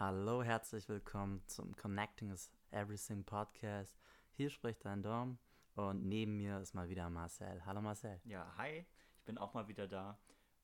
Hallo, 0.00 0.44
herzlich 0.44 0.88
willkommen 0.88 1.42
zum 1.48 1.74
Connecting 1.74 2.30
is 2.30 2.52
Everything 2.70 3.24
Podcast. 3.24 3.98
Hier 4.30 4.48
spricht 4.48 4.84
dein 4.84 5.02
Dom 5.02 5.40
und 5.74 6.06
neben 6.06 6.36
mir 6.36 6.60
ist 6.60 6.72
mal 6.72 6.88
wieder 6.88 7.10
Marcel. 7.10 7.66
Hallo 7.66 7.80
Marcel. 7.80 8.20
Ja, 8.22 8.54
hi, 8.56 8.86
ich 9.16 9.24
bin 9.24 9.38
auch 9.38 9.54
mal 9.54 9.66
wieder 9.66 9.88
da 9.88 10.16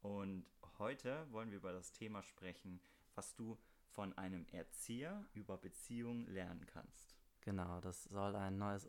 und 0.03 0.47
heute 0.79 1.27
wollen 1.33 1.51
wir 1.51 1.57
über 1.57 1.73
das 1.73 1.91
Thema 1.91 2.23
sprechen, 2.23 2.81
was 3.17 3.35
du 3.35 3.59
von 3.89 4.17
einem 4.17 4.47
Erzieher 4.53 5.27
über 5.33 5.59
Beziehungen 5.59 6.29
lernen 6.29 6.65
kannst. 6.67 7.17
Genau, 7.41 7.81
das 7.81 8.05
soll 8.05 8.37
ein 8.37 8.57
neues 8.57 8.89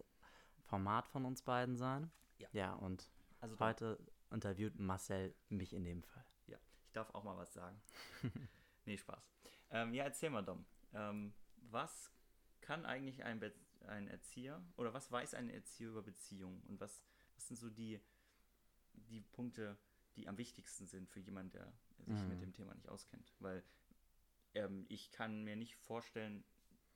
Format 0.62 1.08
von 1.08 1.26
uns 1.26 1.42
beiden 1.42 1.76
sein. 1.76 2.12
Ja. 2.38 2.50
Ja, 2.52 2.74
und 2.74 3.10
Also 3.42 3.58
heute 3.58 3.98
interviewt 4.30 4.78
Marcel 4.78 5.34
mich 5.50 5.74
in 5.74 5.86
dem 5.86 6.04
Fall. 6.04 6.26
Ja, 6.46 6.60
ich 6.86 6.92
darf 6.92 7.10
auch 7.16 7.24
mal 7.24 7.36
was 7.36 7.52
sagen. 7.52 7.82
nee, 8.86 8.96
Spaß. 8.96 9.35
Ähm, 9.76 9.94
ja, 9.94 10.06
erzähl 10.06 10.30
mal, 10.30 10.42
Dom. 10.42 10.66
Ähm, 10.94 11.34
was 11.58 12.10
kann 12.62 12.86
eigentlich 12.86 13.24
ein, 13.26 13.42
Be 13.42 13.54
ein 13.88 14.08
Erzieher 14.08 14.64
oder 14.78 14.94
was 14.94 15.12
weiß 15.12 15.34
ein 15.34 15.50
Erzieher 15.50 15.90
über 15.90 16.02
Beziehungen 16.02 16.64
und 16.70 16.80
was, 16.80 17.04
was 17.36 17.48
sind 17.48 17.58
so 17.58 17.70
die, 17.70 18.00
die 18.94 19.20
Punkte, 19.22 19.78
die 20.16 20.28
am 20.30 20.38
wichtigsten 20.38 20.88
sind 20.88 21.10
für 21.10 21.20
jemanden, 21.20 21.52
der 21.52 21.74
sich 22.08 22.08
Mhm. 22.08 22.30
mit 22.30 22.42
dem 22.42 22.54
Thema 22.54 22.74
nicht 22.74 22.88
auskennt? 22.88 23.36
Weil 23.40 23.64
ähm, 24.54 24.86
ich 24.88 25.12
kann 25.12 25.44
mir 25.44 25.58
nicht 25.58 25.76
vorstellen, 25.76 26.46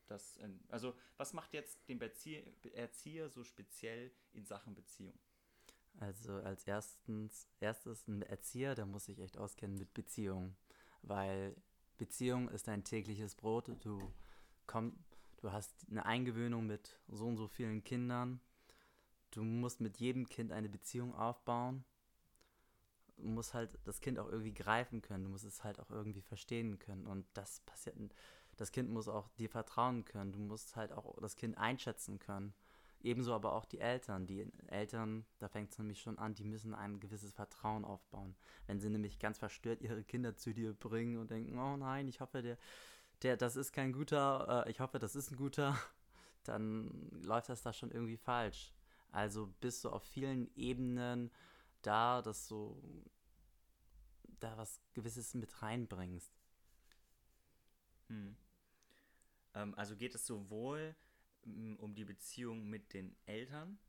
dass. 0.08 0.40
Also, 0.70 0.96
was 1.18 1.34
macht 1.34 1.54
jetzt 1.54 1.90
den 1.90 2.00
Bezieh 2.00 2.44
Erzieher 2.74 3.30
so 3.30 3.44
speziell 3.44 4.12
in 4.32 4.46
Sachen 4.46 4.74
Beziehung? 4.74 5.20
Also 6.00 6.34
als 6.34 6.66
erstens, 6.66 7.48
erstes 7.60 8.08
ein 8.08 8.22
Erzieher, 8.22 8.74
der 8.76 8.86
muss 8.86 9.06
sich 9.06 9.20
echt 9.20 9.38
auskennen 9.38 9.78
mit 9.78 9.94
Beziehungen, 9.94 10.56
weil 11.04 11.56
Beziehung 12.00 12.50
ist 12.50 12.68
dein 12.68 12.84
tägliches 12.84 13.36
Brot. 13.36 13.70
Du 13.82 14.00
komm, 14.66 14.98
du 15.38 15.52
hast 15.52 15.86
eine 15.92 16.06
Eingewöhnung 16.06 16.66
mit 16.66 17.00
so 17.08 17.28
und 17.28 17.38
so 17.38 17.48
vielen 17.48 17.84
Kindern. 17.84 18.40
Du 19.32 19.44
musst 19.44 19.82
mit 19.82 19.98
jedem 19.98 20.28
Kind 20.28 20.52
eine 20.52 20.70
Beziehung 20.70 21.14
aufbauen. 21.14 21.84
Du 23.18 23.28
musst 23.28 23.54
halt 23.54 23.78
das 23.84 24.00
Kind 24.00 24.18
auch 24.18 24.28
irgendwie 24.28 24.54
greifen 24.54 25.02
können. 25.02 25.26
Du 25.26 25.30
musst 25.30 25.46
es 25.46 25.64
halt 25.64 25.80
auch 25.80 25.92
irgendwie 25.92 26.22
verstehen 26.22 26.80
können. 26.80 27.06
Und 27.06 27.28
das 27.34 27.60
passiert. 27.62 27.96
Das 28.56 28.72
Kind 28.72 28.90
muss 28.90 29.08
auch 29.08 29.28
dir 29.38 29.50
vertrauen 29.50 30.06
können. 30.06 30.32
Du 30.32 30.40
musst 30.40 30.76
halt 30.76 30.92
auch 30.92 31.20
das 31.22 31.36
Kind 31.36 31.58
einschätzen 31.58 32.18
können. 32.18 32.54
Ebenso 33.02 33.34
aber 33.34 33.54
auch 33.54 33.66
die 33.66 33.80
Eltern. 33.80 34.28
Die 34.28 34.52
Eltern, 34.68 35.26
da 35.40 35.48
fängt 35.48 35.72
es 35.72 35.78
nämlich 35.78 36.02
schon 36.02 36.18
an, 36.18 36.36
die 36.36 36.44
müssen 36.44 36.74
ein 36.74 37.00
gewisses 37.00 37.32
Vertrauen 37.32 37.86
aufbauen. 37.86 38.36
Wenn 38.68 38.80
sie 38.80 38.90
nämlich 38.90 39.20
ganz 39.20 39.38
verstört 39.38 39.82
ihre 39.82 40.04
Kinder 40.04 40.36
zu 40.36 40.54
dir 40.54 40.74
bringen 40.74 41.18
und 41.18 41.32
denken, 41.32 41.58
oh 41.58 41.78
nein, 41.78 42.08
ich 42.08 42.20
hoffe, 42.20 42.42
der, 42.42 42.58
der, 43.22 43.38
das 43.38 43.56
ist 43.56 43.72
kein 43.72 43.94
guter, 43.94 44.66
äh, 44.66 44.72
ich 44.72 44.82
hoffe, 44.82 45.00
das 45.00 45.16
ist 45.16 45.32
ein 45.32 45.38
guter, 45.38 45.78
dann 46.44 47.10
läuft 47.24 47.50
das 47.50 47.62
da 47.62 47.72
schon 47.72 47.92
irgendwie 47.92 48.18
falsch. 48.18 48.74
Also 49.12 49.48
bist 49.62 49.84
du 49.86 49.90
auf 49.90 50.04
vielen 50.04 50.54
Ebenen 50.56 51.32
da, 51.82 52.22
dass 52.22 52.48
du 52.48 52.82
da 54.40 54.58
was 54.58 54.82
Gewisses 54.94 55.34
mit 55.34 55.62
reinbringst. 55.62 56.34
Hm. 58.08 58.36
Ähm, 59.54 59.74
also 59.76 59.96
geht 59.96 60.16
es 60.16 60.26
sowohl 60.26 60.96
um 61.44 61.96
die 61.96 62.06
Beziehung 62.06 62.70
mit 62.70 62.94
den 62.94 63.16
Eltern, 63.26 63.80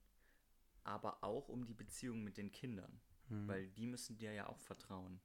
aber 0.84 1.23
auch 1.23 1.48
um 1.48 1.67
die 1.67 1.75
Beziehung 1.75 2.23
mit 2.23 2.37
den 2.37 2.53
Kindern. 2.53 3.01
Hm. 3.29 3.48
Weil 3.48 3.69
die 3.69 3.87
müssen 3.87 4.19
dir 4.19 4.33
ja 4.33 4.48
auch 4.48 4.59
vertrauen. 4.59 5.20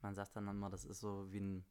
Man 0.00 0.14
sagt 0.14 0.36
dann 0.36 0.48
immer, 0.48 0.70
das 0.70 0.84
ist 0.84 1.00
so 1.00 1.30
wie, 1.32 1.40
ein, 1.40 1.64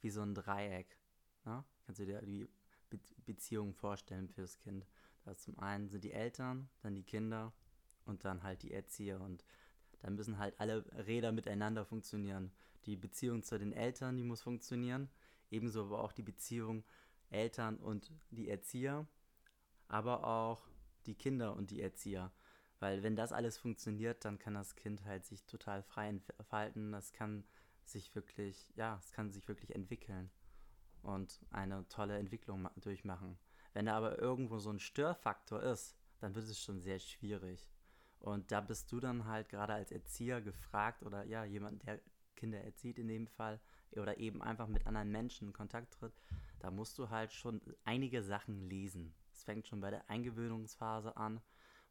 wie 0.00 0.10
so 0.10 0.22
ein 0.22 0.34
Dreieck. 0.34 0.98
Ne? 1.44 1.64
Kannst 1.84 2.00
du 2.00 2.06
dir 2.06 2.20
die 2.22 2.48
Be 2.90 2.98
Beziehung 3.24 3.74
vorstellen 3.74 4.28
fürs 4.28 4.58
Kind? 4.58 4.86
Da 5.24 5.32
ist 5.32 5.42
zum 5.42 5.58
einen 5.58 5.88
sind 5.88 6.04
die 6.04 6.12
Eltern, 6.12 6.68
dann 6.80 6.94
die 6.94 7.02
Kinder 7.02 7.52
und 8.04 8.24
dann 8.24 8.42
halt 8.42 8.62
die 8.62 8.72
Erzieher. 8.72 9.20
Und 9.20 9.44
da 10.00 10.10
müssen 10.10 10.38
halt 10.38 10.58
alle 10.60 10.84
Räder 11.06 11.32
miteinander 11.32 11.84
funktionieren. 11.84 12.52
Die 12.86 12.96
Beziehung 12.96 13.42
zu 13.42 13.58
den 13.58 13.72
Eltern, 13.72 14.16
die 14.16 14.22
muss 14.22 14.40
funktionieren. 14.40 15.10
Ebenso 15.50 15.84
aber 15.84 16.02
auch 16.02 16.12
die 16.12 16.22
Beziehung 16.22 16.84
Eltern 17.30 17.76
und 17.78 18.12
die 18.30 18.48
Erzieher. 18.48 19.06
Aber 19.88 20.24
auch 20.26 20.68
die 21.06 21.14
Kinder 21.14 21.54
und 21.56 21.70
die 21.70 21.80
Erzieher. 21.82 22.32
Weil 22.80 23.02
wenn 23.02 23.16
das 23.16 23.32
alles 23.32 23.58
funktioniert, 23.58 24.24
dann 24.24 24.38
kann 24.38 24.54
das 24.54 24.76
Kind 24.76 25.04
halt 25.04 25.24
sich 25.26 25.44
total 25.46 25.82
frei 25.82 26.08
entfalten. 26.08 26.92
Das 26.92 27.12
kann 27.12 27.44
sich 27.84 28.14
wirklich, 28.14 28.68
ja, 28.76 28.98
es 29.02 29.12
kann 29.12 29.30
sich 29.32 29.48
wirklich 29.48 29.74
entwickeln 29.74 30.30
und 31.02 31.40
eine 31.50 31.86
tolle 31.88 32.18
Entwicklung 32.18 32.62
ma- 32.62 32.72
durchmachen. 32.76 33.38
Wenn 33.72 33.86
da 33.86 33.96
aber 33.96 34.18
irgendwo 34.18 34.58
so 34.58 34.70
ein 34.70 34.80
Störfaktor 34.80 35.62
ist, 35.62 35.96
dann 36.20 36.34
wird 36.34 36.46
es 36.46 36.60
schon 36.60 36.80
sehr 36.80 36.98
schwierig. 36.98 37.68
Und 38.20 38.50
da 38.52 38.60
bist 38.60 38.90
du 38.92 39.00
dann 39.00 39.26
halt 39.26 39.48
gerade 39.48 39.74
als 39.74 39.92
Erzieher 39.92 40.40
gefragt 40.40 41.02
oder 41.04 41.24
ja, 41.24 41.44
jemand, 41.44 41.86
der 41.86 42.00
Kinder 42.36 42.60
erzieht 42.60 42.98
in 42.98 43.08
dem 43.08 43.26
Fall 43.26 43.60
oder 43.96 44.18
eben 44.18 44.42
einfach 44.42 44.66
mit 44.66 44.86
anderen 44.86 45.10
Menschen 45.10 45.48
in 45.48 45.52
Kontakt 45.52 45.94
tritt, 45.94 46.14
da 46.60 46.70
musst 46.70 46.98
du 46.98 47.08
halt 47.10 47.32
schon 47.32 47.60
einige 47.84 48.22
Sachen 48.22 48.68
lesen. 48.68 49.14
Es 49.32 49.44
fängt 49.44 49.66
schon 49.66 49.80
bei 49.80 49.90
der 49.90 50.08
Eingewöhnungsphase 50.10 51.16
an, 51.16 51.40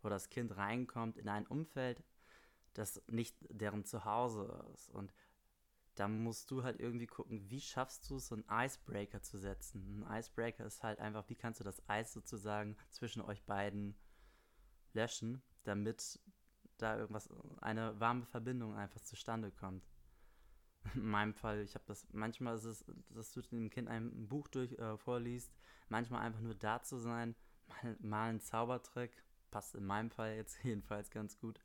wo 0.02 0.10
das 0.10 0.30
Kind 0.30 0.56
reinkommt 0.58 1.18
in 1.18 1.30
ein 1.30 1.48
Umfeld, 1.48 2.04
das 2.74 3.02
nicht 3.08 3.36
deren 3.50 3.86
Zuhause 3.86 4.66
ist. 4.74 4.90
Und 4.90 5.14
da 5.96 6.08
musst 6.08 6.52
du 6.52 6.64
halt 6.64 6.80
irgendwie 6.80 7.08
gucken, 7.08 7.50
wie 7.50 7.62
schaffst 7.62 8.10
du 8.10 8.18
es, 8.18 8.28
so 8.28 8.36
einen 8.36 8.46
Icebreaker 8.50 9.24
zu 9.24 9.40
setzen. 9.40 10.04
Ein 10.04 10.20
Icebreaker 10.20 10.66
ist 10.66 10.84
halt 10.84 11.00
einfach, 11.00 11.28
wie 11.30 11.36
kannst 11.36 11.60
du 11.60 11.64
das 11.64 11.82
Eis 11.90 12.14
sozusagen 12.14 12.78
zwischen 12.90 13.22
euch 13.22 13.44
beiden 13.46 13.96
löschen, 14.94 15.42
damit 15.64 16.20
da 16.78 16.98
irgendwas, 16.98 17.30
eine 17.62 18.00
warme 18.00 18.26
Verbindung 18.26 18.76
einfach 18.76 19.02
zustande 19.02 19.52
kommt. 19.52 19.84
In 20.96 21.06
meinem 21.06 21.34
Fall, 21.34 21.62
ich 21.62 21.76
habe 21.76 21.86
das, 21.88 22.06
manchmal 22.12 22.56
ist 22.56 22.66
es, 22.66 22.86
dass 23.10 23.32
du 23.32 23.42
dem 23.42 23.70
Kind 23.70 23.88
ein 23.88 24.28
Buch 24.28 24.48
durch 24.48 24.74
äh, 24.74 24.98
vorliest, 24.98 25.52
manchmal 25.90 26.22
einfach 26.22 26.42
nur 26.42 26.56
da 26.56 26.82
zu 26.82 26.98
sein, 26.98 27.36
mal, 27.68 27.98
mal 28.00 28.30
ein 28.30 28.40
Zaubertrick, 28.40 29.12
passt 29.52 29.76
in 29.76 29.86
meinem 29.86 30.10
Fall 30.10 30.36
jetzt 30.36 30.58
jedenfalls 30.64 31.10
ganz 31.10 31.38
gut. 31.38 31.60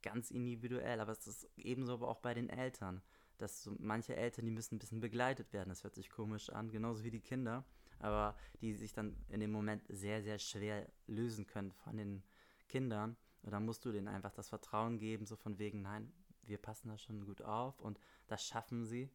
Ganz 0.00 0.30
individuell, 0.30 1.00
aber 1.00 1.10
es 1.10 1.26
ist 1.26 1.50
ebenso 1.56 1.94
aber 1.94 2.08
auch 2.08 2.20
bei 2.20 2.32
den 2.32 2.48
Eltern 2.48 3.02
dass 3.38 3.62
so 3.62 3.74
manche 3.78 4.16
Eltern, 4.16 4.44
die 4.44 4.50
müssen 4.50 4.74
ein 4.74 4.78
bisschen 4.78 5.00
begleitet 5.00 5.52
werden. 5.52 5.70
Das 5.70 5.84
hört 5.84 5.94
sich 5.94 6.10
komisch 6.10 6.50
an, 6.50 6.70
genauso 6.70 7.04
wie 7.04 7.10
die 7.10 7.20
Kinder, 7.20 7.64
aber 8.00 8.36
die 8.60 8.74
sich 8.74 8.92
dann 8.92 9.16
in 9.28 9.40
dem 9.40 9.52
Moment 9.52 9.84
sehr, 9.88 10.22
sehr 10.22 10.38
schwer 10.38 10.90
lösen 11.06 11.46
können 11.46 11.72
von 11.72 11.96
den 11.96 12.22
Kindern. 12.68 13.16
Und 13.42 13.52
dann 13.52 13.64
musst 13.64 13.84
du 13.84 13.92
denen 13.92 14.08
einfach 14.08 14.32
das 14.32 14.48
Vertrauen 14.48 14.98
geben, 14.98 15.24
so 15.24 15.36
von 15.36 15.58
wegen, 15.58 15.82
nein, 15.82 16.12
wir 16.48 16.58
passen 16.58 16.88
da 16.88 16.98
schon 16.98 17.24
gut 17.24 17.42
auf 17.42 17.80
und 17.80 17.98
das 18.26 18.44
schaffen 18.44 18.84
sie. 18.84 19.10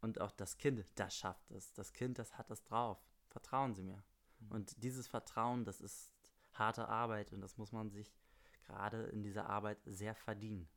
Und 0.00 0.20
auch 0.20 0.30
das 0.30 0.58
Kind, 0.58 0.84
das 0.94 1.16
schafft 1.16 1.50
es. 1.50 1.72
Das 1.72 1.92
Kind, 1.92 2.18
das 2.18 2.38
hat 2.38 2.50
das 2.50 2.62
drauf. 2.62 2.98
Vertrauen 3.28 3.74
Sie 3.74 3.82
mir. 3.82 4.02
Und 4.48 4.80
dieses 4.82 5.08
Vertrauen, 5.08 5.64
das 5.64 5.80
ist 5.80 6.12
harte 6.52 6.88
Arbeit 6.88 7.32
und 7.32 7.40
das 7.40 7.58
muss 7.58 7.72
man 7.72 7.90
sich 7.90 8.16
gerade 8.64 9.04
in 9.06 9.22
dieser 9.22 9.48
Arbeit 9.48 9.78
sehr 9.84 10.14
verdienen 10.14 10.68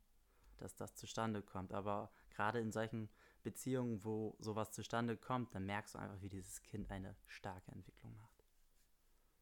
dass 0.61 0.75
das 0.75 0.95
zustande 0.95 1.41
kommt. 1.41 1.73
Aber 1.73 2.11
gerade 2.29 2.59
in 2.59 2.71
solchen 2.71 3.09
Beziehungen, 3.43 4.03
wo 4.03 4.35
sowas 4.39 4.71
zustande 4.71 5.17
kommt, 5.17 5.53
dann 5.55 5.65
merkst 5.65 5.95
du 5.95 5.99
einfach, 5.99 6.21
wie 6.21 6.29
dieses 6.29 6.61
Kind 6.61 6.89
eine 6.91 7.15
starke 7.27 7.71
Entwicklung 7.71 8.15
macht. 8.17 8.45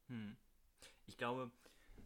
Hm. 0.08 0.38
Ich 1.06 1.18
glaube, 1.18 1.52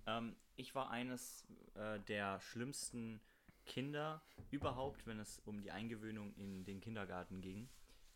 ähm, 0.05 0.35
ich 0.55 0.75
war 0.75 0.89
eines 0.89 1.45
äh, 1.75 1.99
der 2.01 2.39
schlimmsten 2.41 3.21
Kinder 3.65 4.21
überhaupt, 4.51 5.05
wenn 5.07 5.19
es 5.19 5.39
um 5.39 5.61
die 5.61 5.71
Eingewöhnung 5.71 6.33
in 6.35 6.65
den 6.65 6.79
Kindergarten 6.81 7.41
ging, 7.41 7.69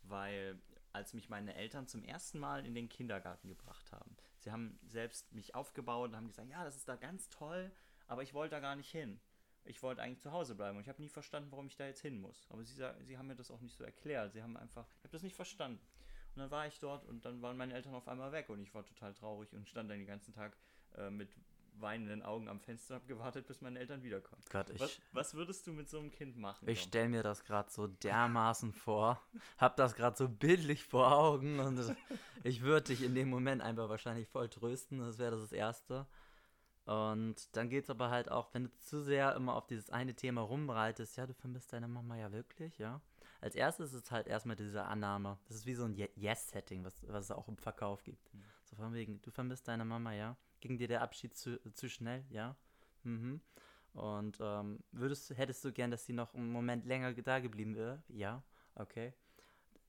weil 0.04 0.60
als 0.94 1.14
mich 1.14 1.30
meine 1.30 1.56
Eltern 1.56 1.88
zum 1.88 2.04
ersten 2.04 2.40
Mal 2.40 2.66
in 2.66 2.74
den 2.74 2.90
Kindergarten 2.90 3.48
gebracht 3.48 3.92
haben, 3.92 4.16
sie 4.40 4.52
haben 4.52 4.80
selbst 4.88 5.32
mich 5.34 5.56
aufgebaut 5.56 6.10
und 6.10 6.16
haben 6.16 6.28
gesagt, 6.28 6.50
ja, 6.50 6.64
das 6.64 6.76
ist 6.76 6.88
da 6.88 6.96
ganz 6.96 7.30
toll, 7.30 7.72
aber 8.08 8.24
ich 8.24 8.34
wollte 8.34 8.56
da 8.56 8.60
gar 8.60 8.76
nicht 8.76 8.92
hin. 8.92 9.20
Ich 9.64 9.84
wollte 9.84 10.02
eigentlich 10.02 10.22
zu 10.22 10.32
Hause 10.32 10.56
bleiben 10.56 10.78
und 10.78 10.84
ich 10.84 10.90
habe 10.90 11.02
nie 11.02 11.10
verstanden, 11.10 11.52
warum 11.52 11.68
ich 11.68 11.76
da 11.76 11.86
jetzt 11.86 12.02
hin 12.02 12.22
muss. 12.22 12.48
Aber 12.50 12.64
sie, 12.64 12.82
sie 13.02 13.18
haben 13.18 13.28
mir 13.28 13.36
das 13.36 13.52
auch 13.52 13.60
nicht 13.60 13.76
so 13.76 13.84
erklärt. 13.84 14.32
Sie 14.32 14.42
haben 14.42 14.56
einfach, 14.56 14.88
ich 14.98 15.04
habe 15.04 15.12
das 15.12 15.24
nicht 15.24 15.36
verstanden. 15.36 15.86
Und 16.36 16.42
dann 16.42 16.52
war 16.52 16.68
ich 16.68 16.80
dort 16.80 17.04
und 17.04 17.26
dann 17.26 17.42
waren 17.42 17.58
meine 17.58 17.74
Eltern 17.74 17.94
auf 17.94 18.08
einmal 18.08 18.32
weg 18.32 18.50
und 18.50 18.62
ich 18.62 18.74
war 18.74 18.86
total 18.86 19.14
traurig 19.14 19.54
und 19.54 19.68
stand 19.68 19.90
dann 19.90 19.98
den 19.98 20.08
ganzen 20.08 20.34
Tag 20.34 20.56
äh, 20.96 21.10
mit 21.10 21.36
weinenden 21.82 22.24
Augen 22.24 22.48
am 22.48 22.60
Fenster 22.60 22.96
und 22.96 23.02
habe 23.02 23.08
gewartet, 23.14 23.48
bis 23.48 23.62
meine 23.62 23.80
Eltern 23.80 24.04
wiederkommen. 24.04 24.42
Gott, 24.52 24.70
ich, 24.70 24.80
Was, 24.80 25.00
was 25.12 25.34
würdest 25.34 25.66
du 25.68 25.72
mit 25.74 25.90
so 25.90 26.00
einem 26.00 26.12
Kind 26.12 26.38
machen? 26.38 26.68
ich 26.68 26.82
stelle 26.82 27.10
mir 27.10 27.24
das 27.24 27.44
gerade 27.44 27.70
so 27.72 27.88
dermaßen 27.88 28.74
vor, 28.74 29.22
hab 29.58 29.76
das 29.78 29.96
gerade 29.96 30.16
so 30.18 30.28
bildlich 30.30 30.84
vor 30.84 31.12
Augen 31.12 31.60
und 31.60 31.96
ich 32.44 32.62
würde 32.62 32.88
dich 32.88 33.04
in 33.04 33.16
dem 33.16 33.30
Moment 33.30 33.62
einfach 33.62 33.90
wahrscheinlich 33.90 34.28
voll 34.28 34.50
trösten, 34.50 35.00
das 35.00 35.18
wäre 35.18 35.38
das 35.40 35.52
Erste. 35.52 36.08
Und 36.86 37.36
dann 37.58 37.70
geht 37.70 37.84
es 37.84 37.90
aber 37.90 38.10
halt 38.10 38.32
auch, 38.32 38.54
wenn 38.54 38.66
du 38.66 38.78
zu 38.80 39.04
sehr 39.04 39.36
immer 39.36 39.56
auf 39.56 39.68
dieses 39.68 39.90
eine 39.90 40.14
Thema 40.16 40.42
rumreitest, 40.42 41.18
ja, 41.18 41.28
du 41.28 41.34
vermisst 41.34 41.74
deine 41.74 41.88
Mama 41.90 42.16
ja 42.16 42.32
wirklich, 42.32 42.78
ja. 42.78 43.02
als 43.42 43.56
erstes 43.56 43.92
ist 43.94 44.06
es 44.06 44.12
halt 44.12 44.28
erstmal 44.28 44.56
diese 44.56 44.86
Annahme. 44.86 45.38
Das 45.50 45.58
ist 45.58 45.66
wie 45.66 45.74
so 45.76 45.84
ein 45.84 45.94
Ye- 45.94 46.10
Yes-Setting, 46.16 46.86
was, 46.86 46.96
was 47.10 47.26
es 47.26 47.32
auch 47.32 47.50
im 47.50 47.58
Verkauf 47.58 48.04
gibt. 48.06 48.34
Mhm. 48.34 48.44
So 48.64 48.76
von 48.78 48.94
wegen, 48.94 49.22
du 49.22 49.32
vermisst 49.32 49.68
deine 49.68 49.84
Mama, 49.84 50.14
ja? 50.14 50.38
Ging 50.60 50.78
dir 50.78 50.88
der 50.88 51.02
Abschied 51.02 51.36
zu, 51.36 51.60
zu 51.74 51.90
schnell, 51.90 52.26
ja? 52.30 52.56
Mhm. 53.04 53.42
Und 53.94 54.38
ähm, 54.42 54.80
würdest, 54.92 55.30
hättest 55.38 55.66
du 55.66 55.72
gern, 55.72 55.92
dass 55.92 56.06
sie 56.06 56.14
noch 56.14 56.34
einen 56.34 56.52
Moment 56.52 56.86
länger 56.86 57.14
da 57.14 57.40
geblieben 57.40 57.76
wäre? 57.76 58.04
Ja, 58.10 58.44
okay. 58.76 59.14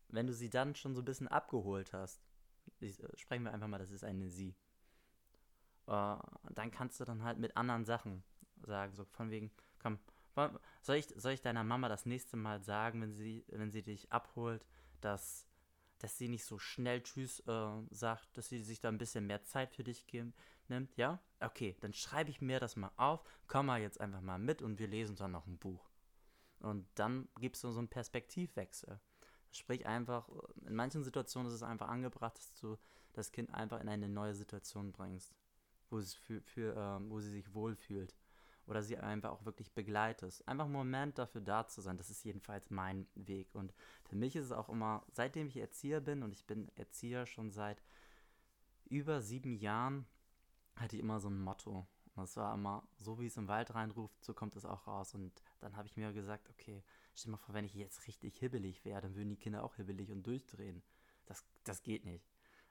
Wenn 0.08 0.26
du 0.26 0.32
sie 0.32 0.48
dann 0.48 0.74
schon 0.74 0.94
so 0.94 1.02
ein 1.02 1.04
bisschen 1.04 1.28
abgeholt 1.28 1.92
hast, 1.92 2.22
ich, 2.80 3.02
äh, 3.02 3.16
sprechen 3.16 3.44
wir 3.44 3.52
einfach 3.52 3.68
mal, 3.68 3.78
das 3.78 3.90
ist 3.90 4.04
eine 4.04 4.28
Sie. 4.28 4.54
Äh, 5.86 6.16
dann 6.50 6.70
kannst 6.70 7.00
du 7.00 7.04
dann 7.04 7.22
halt 7.22 7.38
mit 7.38 7.56
anderen 7.56 7.84
Sachen 7.84 8.22
sagen, 8.62 8.94
so 8.94 9.04
von 9.04 9.30
wegen, 9.30 9.50
komm, 9.78 9.98
soll 10.82 10.96
ich, 10.96 11.06
soll 11.16 11.32
ich 11.32 11.42
deiner 11.42 11.64
Mama 11.64 11.88
das 11.88 12.06
nächste 12.06 12.36
Mal 12.36 12.62
sagen, 12.62 13.02
wenn 13.02 13.12
sie, 13.12 13.44
wenn 13.48 13.70
sie 13.70 13.82
dich 13.82 14.12
abholt, 14.12 14.64
dass, 15.00 15.47
dass 15.98 16.18
sie 16.18 16.28
nicht 16.28 16.44
so 16.44 16.58
schnell 16.58 17.02
Tschüss 17.02 17.40
äh, 17.40 17.70
sagt, 17.90 18.36
dass 18.36 18.48
sie 18.48 18.62
sich 18.62 18.80
da 18.80 18.88
ein 18.88 18.98
bisschen 18.98 19.26
mehr 19.26 19.42
Zeit 19.44 19.72
für 19.72 19.84
dich 19.84 20.06
geben, 20.06 20.34
nimmt, 20.68 20.96
ja? 20.96 21.20
Okay, 21.40 21.76
dann 21.80 21.92
schreibe 21.92 22.30
ich 22.30 22.40
mir 22.40 22.60
das 22.60 22.76
mal 22.76 22.92
auf, 22.96 23.22
komm 23.46 23.66
mal 23.66 23.80
jetzt 23.80 24.00
einfach 24.00 24.20
mal 24.20 24.38
mit 24.38 24.62
und 24.62 24.78
wir 24.78 24.88
lesen 24.88 25.16
dann 25.16 25.32
noch 25.32 25.46
ein 25.46 25.58
Buch. 25.58 25.88
Und 26.60 26.86
dann 26.94 27.28
gibst 27.40 27.62
du 27.64 27.70
so 27.70 27.78
einen 27.78 27.88
Perspektivwechsel. 27.88 29.00
Sprich 29.50 29.86
einfach, 29.86 30.28
in 30.66 30.74
manchen 30.74 31.04
Situationen 31.04 31.48
ist 31.48 31.54
es 31.54 31.62
einfach 31.62 31.88
angebracht, 31.88 32.36
dass 32.36 32.54
du 32.54 32.76
das 33.12 33.32
Kind 33.32 33.52
einfach 33.52 33.80
in 33.80 33.88
eine 33.88 34.08
neue 34.08 34.34
Situation 34.34 34.92
bringst, 34.92 35.34
wo 35.90 36.00
sie, 36.00 36.16
für, 36.16 36.40
für, 36.42 36.76
ähm, 36.76 37.10
wo 37.10 37.20
sie 37.20 37.30
sich 37.30 37.54
wohlfühlt. 37.54 38.14
Oder 38.68 38.82
sie 38.82 38.98
einfach 38.98 39.30
auch 39.30 39.46
wirklich 39.46 39.72
begleitest. 39.72 40.46
Einfach 40.46 40.66
einen 40.66 40.74
Moment 40.74 41.18
dafür 41.18 41.40
da 41.40 41.66
zu 41.66 41.80
sein. 41.80 41.96
Das 41.96 42.10
ist 42.10 42.22
jedenfalls 42.22 42.70
mein 42.70 43.08
Weg. 43.14 43.54
Und 43.54 43.72
für 44.04 44.14
mich 44.14 44.36
ist 44.36 44.44
es 44.44 44.52
auch 44.52 44.68
immer, 44.68 45.04
seitdem 45.10 45.48
ich 45.48 45.56
Erzieher 45.56 46.02
bin, 46.02 46.22
und 46.22 46.32
ich 46.32 46.46
bin 46.46 46.70
Erzieher 46.76 47.24
schon 47.24 47.50
seit 47.50 47.82
über 48.84 49.22
sieben 49.22 49.54
Jahren, 49.54 50.06
hatte 50.76 50.96
ich 50.96 51.02
immer 51.02 51.18
so 51.18 51.28
ein 51.28 51.40
Motto. 51.40 51.86
Und 52.14 52.22
das 52.24 52.36
war 52.36 52.54
immer, 52.54 52.86
so 52.98 53.18
wie 53.18 53.26
es 53.26 53.38
im 53.38 53.48
Wald 53.48 53.74
reinruft, 53.74 54.22
so 54.22 54.34
kommt 54.34 54.54
es 54.56 54.66
auch 54.66 54.86
raus. 54.86 55.14
Und 55.14 55.32
dann 55.60 55.74
habe 55.76 55.88
ich 55.88 55.96
mir 55.96 56.12
gesagt, 56.12 56.50
okay, 56.50 56.84
stell 57.14 57.30
dir 57.30 57.32
mal 57.32 57.38
vor, 57.38 57.54
wenn 57.54 57.64
ich 57.64 57.74
jetzt 57.74 58.06
richtig 58.06 58.36
hibbelig 58.36 58.84
wäre, 58.84 59.00
dann 59.00 59.14
würden 59.14 59.30
die 59.30 59.36
Kinder 59.36 59.64
auch 59.64 59.76
hibbelig 59.76 60.10
und 60.10 60.26
durchdrehen. 60.26 60.82
Das, 61.24 61.42
das 61.64 61.82
geht 61.82 62.04
nicht. 62.04 62.28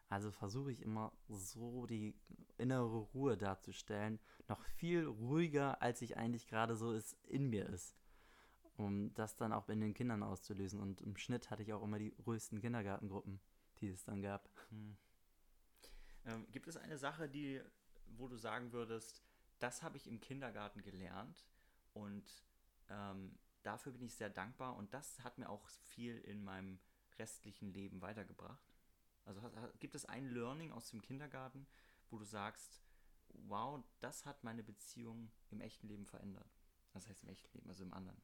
Also 0.10 0.32
versuche 0.32 0.72
ich 0.72 0.82
immer 0.82 1.12
so 1.28 1.86
die 1.86 2.16
innere 2.58 2.98
Ruhe 2.98 3.38
darzustellen, 3.38 4.20
noch 4.48 4.64
viel 4.64 5.06
ruhiger, 5.06 5.82
als 5.82 6.02
ich 6.02 6.18
eigentlich 6.18 6.48
gerade 6.48 6.76
so 6.76 6.94
ist, 6.94 7.18
in 7.28 7.50
mir 7.50 7.68
ist. 7.68 7.96
Um 8.78 9.14
das 9.16 9.36
dann 9.36 9.52
auch 9.52 9.70
in 9.70 9.82
den 9.82 9.94
Kindern 9.94 10.24
auszulösen. 10.24 10.80
Und 10.80 11.02
im 11.02 11.18
Schnitt 11.18 11.50
hatte 11.50 11.64
ich 11.64 11.74
auch 11.74 11.84
immer 11.84 12.00
die 12.00 12.16
ruhigsten 12.26 12.62
Kindergartengruppen, 12.62 13.40
die 13.80 13.90
es 13.90 14.04
dann 14.04 14.22
gab. 14.22 14.50
Hm. 14.70 14.96
Ähm, 16.26 16.48
gibt 16.52 16.68
es 16.68 16.78
eine 16.78 16.98
Sache, 16.98 17.28
die, 17.28 17.62
wo 18.06 18.28
du 18.28 18.38
sagen 18.38 18.72
würdest, 18.72 19.24
das 19.60 19.82
habe 19.82 19.98
ich 19.98 20.08
im 20.08 20.20
Kindergarten 20.20 20.84
gelernt 20.84 21.48
und 21.94 22.46
ähm, 22.90 23.38
dafür 23.64 23.92
bin 23.92 24.04
ich 24.04 24.16
sehr 24.16 24.30
dankbar 24.30 24.76
und 24.76 24.94
das 24.94 25.24
hat 25.24 25.38
mir 25.38 25.50
auch 25.50 25.68
viel 25.68 26.20
in 26.20 26.44
meinem 26.44 26.80
restlichen 27.18 27.74
Leben 27.74 28.02
weitergebracht? 28.02 28.77
Also 29.28 29.42
gibt 29.80 29.96
es 29.96 30.06
ein 30.06 30.30
Learning 30.30 30.72
aus 30.72 30.90
dem 30.90 31.02
Kindergarten, 31.02 31.68
wo 32.10 32.18
du 32.18 32.26
sagst, 32.26 32.82
wow, 33.48 33.84
das 34.00 34.26
hat 34.26 34.44
meine 34.44 34.64
Beziehung 34.64 35.32
im 35.52 35.62
echten 35.62 35.88
Leben 35.88 36.06
verändert? 36.06 36.50
Das 36.94 37.08
heißt 37.08 37.24
im 37.24 37.30
echten 37.30 37.50
Leben, 37.54 37.70
also 37.70 37.84
im 37.84 37.94
anderen. 37.94 38.22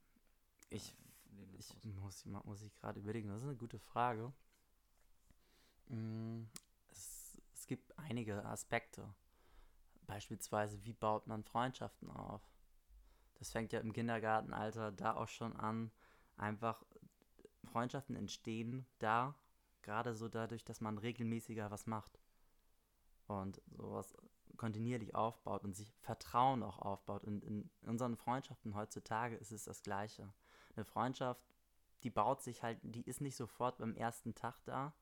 Ich 0.69 0.93
äh, 1.37 1.57
Ich 1.59 1.83
muss, 1.85 2.25
muss 2.25 2.61
ich 2.61 2.73
gerade 2.75 2.99
überlegen, 2.99 3.29
das 3.29 3.41
ist 3.41 3.47
eine 3.47 3.57
gute 3.57 3.79
Frage. 3.79 4.33
Mm, 5.89 6.43
Es, 6.91 7.37
es 7.53 7.67
gibt 7.67 7.97
einige 7.97 8.45
Aspekte. 8.45 9.13
Beispielsweise, 10.07 10.83
wie 10.85 10.93
baut 10.93 11.27
man 11.27 11.43
Freundschaften 11.43 12.11
auf? 12.11 12.41
Das 13.35 13.51
fängt 13.51 13.73
ja 13.73 13.79
im 13.79 13.93
Kindergartenalter 13.93 14.91
da 14.91 15.15
auch 15.15 15.27
schon 15.27 15.55
an. 15.55 15.91
Einfach 16.37 16.83
Freundschaften 17.65 18.15
entstehen 18.15 18.85
da, 18.99 19.35
gerade 19.83 20.15
so 20.15 20.27
dadurch, 20.29 20.63
dass 20.63 20.81
man 20.81 20.97
regelmäßiger 20.97 21.69
was 21.71 21.85
macht. 21.85 22.19
Und 23.27 23.61
sowas 23.71 24.15
kontinuierlich 24.57 25.15
aufbaut 25.15 25.63
und 25.63 25.75
sich 25.75 25.93
Vertrauen 26.01 26.63
auch 26.63 26.79
aufbaut. 26.79 27.23
Und 27.23 27.43
in 27.43 27.69
unseren 27.81 28.17
Freundschaften 28.17 28.75
heutzutage 28.75 29.35
ist 29.35 29.51
es 29.51 29.65
das 29.65 29.83
Gleiche 29.83 30.33
eine 30.75 30.85
Freundschaft, 30.85 31.41
die 32.03 32.09
baut 32.09 32.41
sich 32.41 32.63
halt, 32.63 32.79
die 32.83 33.03
ist 33.03 33.21
nicht 33.21 33.35
sofort 33.35 33.77
beim 33.77 33.95
ersten 33.95 34.35
Tag 34.35 34.55
da. 34.65 34.93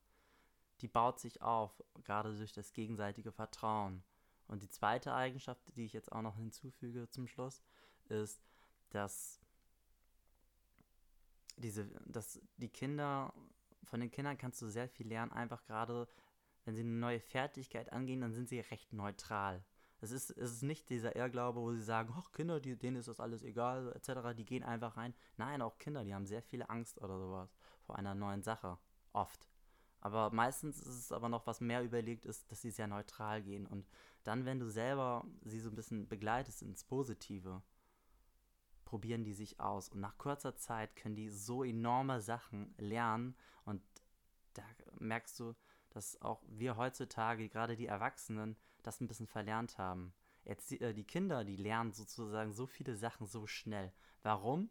Die 0.80 0.88
baut 0.88 1.20
sich 1.20 1.42
auf, 1.42 1.82
gerade 2.04 2.36
durch 2.36 2.52
das 2.52 2.72
gegenseitige 2.72 3.32
Vertrauen. 3.32 4.02
Und 4.48 4.62
die 4.62 4.70
zweite 4.70 5.14
Eigenschaft, 5.14 5.60
die 5.76 5.84
ich 5.84 5.92
jetzt 5.92 6.12
auch 6.12 6.22
noch 6.22 6.36
hinzufüge 6.36 7.08
zum 7.08 7.26
Schluss, 7.26 7.62
ist, 8.08 8.42
dass 8.90 9.40
diese, 11.56 11.86
dass 12.06 12.40
die 12.56 12.68
Kinder, 12.68 13.32
von 13.84 14.00
den 14.00 14.10
Kindern 14.10 14.38
kannst 14.38 14.60
du 14.62 14.68
sehr 14.68 14.88
viel 14.88 15.08
lernen, 15.08 15.32
einfach 15.32 15.64
gerade, 15.64 16.08
wenn 16.64 16.74
sie 16.74 16.82
eine 16.82 16.90
neue 16.90 17.20
Fertigkeit 17.20 17.92
angehen, 17.92 18.20
dann 18.20 18.32
sind 18.32 18.48
sie 18.48 18.60
recht 18.60 18.92
neutral. 18.92 19.64
Es 20.00 20.10
ist, 20.10 20.30
es 20.30 20.52
ist 20.52 20.62
nicht 20.62 20.90
dieser 20.90 21.14
Irrglaube, 21.14 21.60
wo 21.60 21.72
sie 21.72 21.82
sagen, 21.82 22.12
ach 22.16 22.32
Kinder, 22.32 22.58
die, 22.58 22.76
denen 22.76 22.96
ist 22.96 23.06
das 23.06 23.20
alles 23.20 23.42
egal, 23.44 23.92
etc., 23.94 24.36
die 24.36 24.44
gehen 24.44 24.64
einfach 24.64 24.96
rein. 24.96 25.14
Nein, 25.36 25.62
auch 25.62 25.78
Kinder, 25.78 26.02
die 26.04 26.12
haben 26.12 26.26
sehr 26.26 26.42
viel 26.42 26.64
Angst 26.66 27.00
oder 27.00 27.18
sowas 27.18 27.54
vor 27.82 27.96
einer 27.96 28.14
neuen 28.14 28.42
Sache. 28.42 28.78
Oft. 29.12 29.48
Aber 30.00 30.32
meistens 30.32 30.80
ist 30.80 30.98
es 30.98 31.12
aber 31.12 31.28
noch, 31.28 31.46
was 31.46 31.60
mehr 31.60 31.84
überlegt 31.84 32.24
ist, 32.26 32.50
dass 32.50 32.60
sie 32.60 32.72
sehr 32.72 32.88
neutral 32.88 33.42
gehen. 33.42 33.64
Und 33.68 33.88
dann, 34.24 34.44
wenn 34.44 34.58
du 34.58 34.68
selber 34.68 35.24
sie 35.44 35.60
so 35.60 35.70
ein 35.70 35.76
bisschen 35.76 36.08
begleitest 36.08 36.62
ins 36.62 36.82
Positive, 36.82 37.62
probieren 38.92 39.24
die 39.24 39.32
sich 39.32 39.58
aus. 39.58 39.88
Und 39.88 40.00
nach 40.00 40.18
kurzer 40.18 40.54
Zeit 40.54 40.96
können 40.96 41.16
die 41.16 41.30
so 41.30 41.64
enorme 41.64 42.20
Sachen 42.20 42.74
lernen. 42.76 43.34
Und 43.64 43.80
da 44.52 44.62
merkst 44.98 45.40
du, 45.40 45.54
dass 45.88 46.20
auch 46.20 46.42
wir 46.46 46.76
heutzutage, 46.76 47.48
gerade 47.48 47.74
die 47.74 47.86
Erwachsenen, 47.86 48.54
das 48.82 49.00
ein 49.00 49.08
bisschen 49.08 49.26
verlernt 49.26 49.78
haben. 49.78 50.12
Jetzt, 50.44 50.72
äh, 50.72 50.92
die 50.92 51.06
Kinder, 51.06 51.42
die 51.42 51.56
lernen 51.56 51.92
sozusagen 51.92 52.52
so 52.52 52.66
viele 52.66 52.94
Sachen 52.94 53.26
so 53.26 53.46
schnell. 53.46 53.94
Warum? 54.22 54.68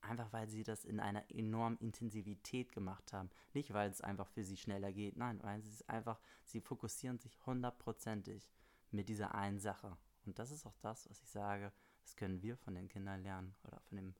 Einfach 0.00 0.32
weil 0.32 0.48
sie 0.48 0.62
das 0.62 0.86
in 0.86 0.98
einer 0.98 1.30
enormen 1.30 1.76
Intensivität 1.80 2.72
gemacht 2.72 3.12
haben. 3.12 3.28
Nicht, 3.52 3.74
weil 3.74 3.90
es 3.90 4.00
einfach 4.00 4.28
für 4.28 4.42
sie 4.42 4.56
schneller 4.56 4.90
geht. 4.90 5.18
Nein, 5.18 5.38
weil 5.42 5.60
sie 5.60 5.68
es 5.68 5.86
einfach, 5.86 6.18
sie 6.46 6.62
fokussieren 6.62 7.18
sich 7.18 7.44
hundertprozentig 7.44 8.50
mit 8.90 9.10
dieser 9.10 9.34
einen 9.34 9.60
Sache. 9.60 9.98
Und 10.24 10.38
das 10.38 10.50
ist 10.50 10.64
auch 10.64 10.78
das, 10.80 11.10
was 11.10 11.20
ich 11.20 11.28
sage, 11.28 11.74
das 12.02 12.16
können 12.16 12.42
wir 12.42 12.56
von 12.56 12.74
den 12.74 12.88
Kindern 12.88 13.22
lernen 13.22 13.54
oder 13.64 13.80
von 13.80 13.96
dem 13.96 14.14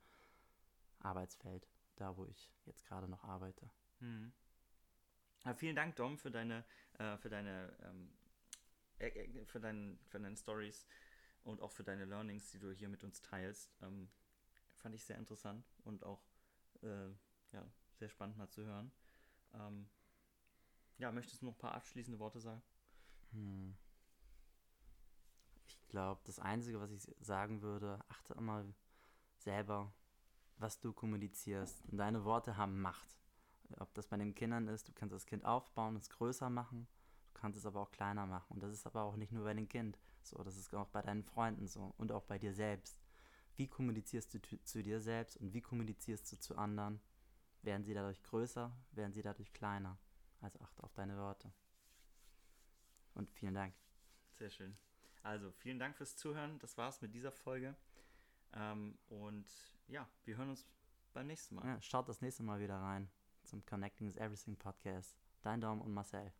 Arbeitsfeld, 1.01 1.67
da 1.97 2.17
wo 2.17 2.27
ich 2.27 2.51
jetzt 2.67 2.85
gerade 2.85 3.09
noch 3.09 3.25
arbeite. 3.25 3.71
Hm. 3.99 4.33
Ja, 5.45 5.55
vielen 5.55 5.77
Dank, 5.77 5.97
Dom, 5.97 6.19
für 6.19 6.31
deine, 6.31 6.65
äh, 6.99 7.17
für 7.17 7.31
deine, 7.31 7.75
ähm, 7.83 8.13
äh, 8.99 9.09
äh, 9.09 9.45
für 9.47 9.61
dein, 9.61 9.99
für 10.09 10.21
deine 10.21 10.37
Stories 10.37 10.87
und 11.45 11.61
auch 11.63 11.73
für 11.73 11.85
deine 11.85 12.05
Learnings, 12.05 12.51
die 12.51 12.59
du 12.59 12.73
hier 12.73 12.89
mit 12.89 13.03
uns 13.05 13.23
teilst. 13.23 13.75
Ähm, 13.83 14.11
fand 14.77 14.95
ich 14.95 15.05
sehr 15.05 15.17
interessant 15.17 15.67
und 15.85 16.05
auch 16.05 16.23
äh, 16.83 17.09
ja, 17.53 17.67
sehr 17.99 18.09
spannend 18.09 18.37
mal 18.37 18.49
zu 18.49 18.65
hören. 18.65 18.93
Ähm, 19.55 19.89
ja, 20.99 21.11
möchtest 21.11 21.41
du 21.41 21.47
noch 21.47 21.55
ein 21.55 21.59
paar 21.59 21.75
abschließende 21.75 22.19
Worte 22.19 22.41
sagen? 22.41 22.63
Hm. 23.33 23.77
Glaube, 25.91 26.21
das 26.25 26.39
Einzige, 26.39 26.81
was 26.81 26.93
ich 26.93 27.03
sagen 27.21 27.63
würde, 27.63 27.99
achte 28.09 28.35
immer 28.35 28.65
selber, 29.39 29.93
was 30.57 30.79
du 30.79 30.93
kommunizierst. 30.93 31.85
Und 31.87 31.99
deine 31.99 32.25
Worte 32.25 32.57
haben 32.57 32.81
Macht. 32.81 33.19
Ob 33.79 33.93
das 33.95 34.07
bei 34.07 34.17
den 34.17 34.35
Kindern 34.35 34.69
ist, 34.69 34.89
du 34.89 34.93
kannst 34.93 35.13
das 35.13 35.27
Kind 35.27 35.45
aufbauen, 35.45 35.97
es 35.97 36.09
größer 36.09 36.49
machen, 36.49 36.87
du 37.35 37.41
kannst 37.41 37.59
es 37.59 37.67
aber 37.67 37.81
auch 37.81 37.91
kleiner 37.91 38.27
machen. 38.27 38.53
Und 38.55 38.63
das 38.63 38.73
ist 38.73 38.87
aber 38.87 39.03
auch 39.03 39.17
nicht 39.17 39.33
nur 39.33 39.45
bei 39.45 39.55
dem 39.55 39.69
Kind 39.69 39.99
so, 40.23 40.43
das 40.45 40.57
ist 40.57 40.73
auch 40.75 40.89
bei 40.89 41.03
deinen 41.03 41.25
Freunden 41.25 41.67
so 41.67 41.93
und 41.97 42.13
auch 42.13 42.23
bei 42.23 42.39
dir 42.39 42.55
selbst. 42.55 43.01
Wie 43.57 43.67
kommunizierst 43.67 44.33
du 44.35 44.41
zu 44.63 44.83
dir 44.83 45.01
selbst 45.01 45.37
und 45.39 45.53
wie 45.53 45.61
kommunizierst 45.61 46.31
du 46.31 46.39
zu 46.39 46.57
anderen? 46.57 47.01
Werden 47.63 47.85
sie 47.85 47.95
dadurch 47.95 48.23
größer, 48.23 48.73
werden 48.93 49.13
sie 49.13 49.23
dadurch 49.23 49.53
kleiner? 49.53 49.99
Also 50.41 50.61
achte 50.61 50.85
auf 50.85 50.95
deine 50.95 51.17
Worte. 51.17 51.53
Und 53.15 53.29
vielen 53.33 53.55
Dank. 53.55 53.75
Sehr 54.39 54.51
schön. 54.51 54.77
Also, 55.23 55.51
vielen 55.53 55.79
Dank 55.79 55.97
fürs 55.97 56.17
Zuhören. 56.17 56.59
Das 56.59 56.77
war's 56.79 57.03
mit 57.03 57.15
dieser 57.15 57.33
Folge. 57.33 57.77
Ähm, 58.55 58.99
und 59.09 59.47
ja, 59.87 60.09
wir 60.25 60.37
hören 60.37 60.51
uns 60.51 60.67
beim 61.13 61.27
nächsten 61.27 61.57
Mal. 61.57 61.67
Ja, 61.67 61.81
schaut 61.81 62.09
das 62.09 62.21
nächste 62.21 62.43
Mal 62.43 62.61
wieder 62.61 62.77
rein 62.77 63.11
zum 63.51 63.65
Connecting 63.67 64.07
is 64.07 64.17
Everything 64.17 64.57
Podcast. 64.57 65.17
Dein 65.43 65.61
Dom 65.61 65.81
und 65.81 65.93
Marcel. 65.93 66.33